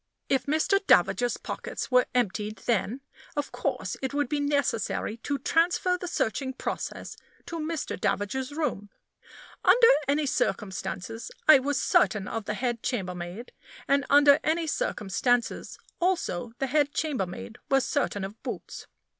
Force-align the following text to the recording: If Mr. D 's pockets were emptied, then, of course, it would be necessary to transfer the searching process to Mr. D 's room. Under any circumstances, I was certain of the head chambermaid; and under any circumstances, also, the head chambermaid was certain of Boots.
If 0.29 0.47
Mr. 0.47 0.79
D 0.87 1.13
's 1.23 1.37
pockets 1.37 1.91
were 1.91 2.07
emptied, 2.15 2.55
then, 2.65 3.01
of 3.35 3.51
course, 3.51 3.95
it 4.01 4.15
would 4.15 4.29
be 4.29 4.39
necessary 4.39 5.17
to 5.17 5.37
transfer 5.37 5.95
the 5.95 6.07
searching 6.07 6.53
process 6.53 7.17
to 7.45 7.59
Mr. 7.59 7.95
D 8.01 8.35
's 8.41 8.51
room. 8.51 8.89
Under 9.63 9.87
any 10.07 10.25
circumstances, 10.25 11.29
I 11.47 11.59
was 11.59 11.79
certain 11.79 12.27
of 12.27 12.45
the 12.45 12.55
head 12.55 12.81
chambermaid; 12.81 13.51
and 13.87 14.03
under 14.09 14.39
any 14.43 14.65
circumstances, 14.65 15.77
also, 15.99 16.53
the 16.57 16.65
head 16.65 16.95
chambermaid 16.95 17.59
was 17.69 17.85
certain 17.85 18.23
of 18.23 18.41
Boots. 18.41 18.87